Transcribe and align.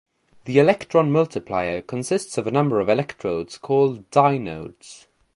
The 0.45 0.57
electron 0.57 1.11
multiplier 1.11 1.79
consists 1.83 2.35
of 2.39 2.47
a 2.47 2.51
number 2.51 2.79
of 2.79 2.89
electrodes 2.89 3.59
called 3.59 4.09
"dynodes". 4.09 5.05